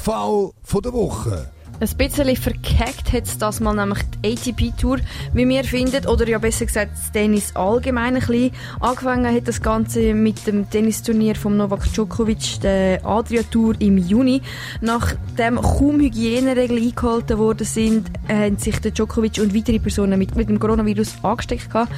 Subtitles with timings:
[0.00, 1.59] Ausfall von der Woche.
[1.80, 4.98] Ein bisschen verkackt hat es das mal nämlich die ATP-Tour,
[5.32, 8.50] wie wir finden, oder ja besser gesagt das Tennis allgemein ein bisschen.
[8.80, 14.42] Angefangen hat das Ganze mit dem Tennisturnier von Novak Djokovic, der Adria-Tour im Juni.
[14.82, 20.50] Nachdem kaum Hygieneregeln eingehalten worden sind, haben sich der Djokovic und weitere Personen mit, mit
[20.50, 21.90] dem Coronavirus angesteckt gehabt,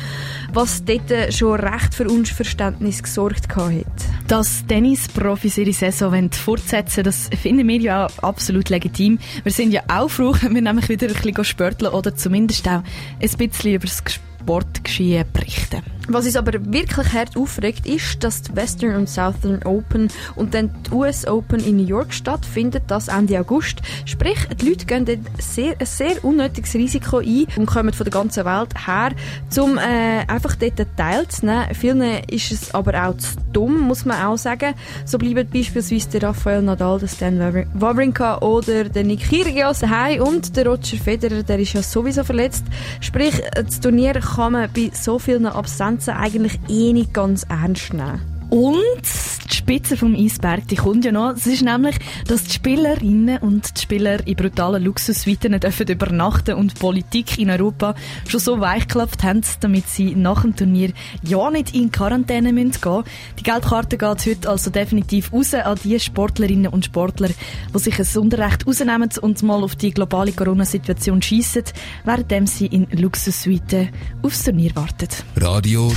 [0.52, 3.84] was dort schon recht für Unverständnis gesorgt hat.
[4.28, 9.18] Dass Tennisprofis ihre Saison fortsetzen das finden wir ja absolut legitim.
[9.42, 12.82] Wir sind ja auch froh, wenn wir nämlich wieder ein bisschen spörteln oder zumindest auch
[13.20, 15.82] ein bisschen über das Sportgeschehen berichten.
[16.08, 20.70] Was uns aber wirklich hart aufregt, ist, dass die Western und Southern Open und dann
[20.86, 23.82] die US Open in New York stattfinden, das Ende August.
[24.04, 28.12] Sprich, die Leute gehen dort sehr, ein sehr unnötiges Risiko ein und kommen von der
[28.12, 29.12] ganzen Welt her,
[29.60, 31.72] um äh, einfach dort teilzunehmen.
[31.72, 34.74] Vielen ist es aber auch zu dumm, muss man auch sagen.
[35.04, 40.56] So bleiben beispielsweise der Rafael Nadal, der Stan Wawrinka oder der Nick Kyrgios daheim und
[40.56, 42.64] der Roger Federer, der ist ja sowieso verletzt.
[43.00, 47.92] Sprich, das Turnier kann man bei so vielen Absenden Ganze eigentlich eh nicht ganz ernst
[47.92, 48.31] nehmen.
[48.52, 49.02] Und
[49.50, 51.30] die Spitze vom Eisberg, die kommt ja noch.
[51.30, 56.78] Es ist nämlich, dass die Spielerinnen und die Spieler in brutalen Luxussuiten dürfen übernachten und
[56.78, 57.94] Politik in Europa
[58.28, 60.92] schon so weichklappt haben, damit sie nach dem Turnier
[61.22, 63.04] ja nicht in Quarantäne müssen gehen.
[63.38, 67.30] Die Geldkarte geht heute also definitiv raus an die Sportlerinnen und Sportler,
[67.74, 71.64] die sich ein Sonderrecht rausnehmen und mal auf die globale Corona-Situation schiessen,
[72.04, 73.88] während sie in Luxussuiten
[74.22, 75.08] aufs Turnier warten.
[75.36, 75.90] Radio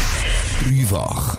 [0.63, 1.33] Dreifach.